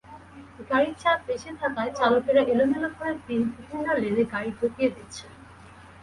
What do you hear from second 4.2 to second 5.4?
গাড়ি ঢুকিয়ে দিচ্ছেন।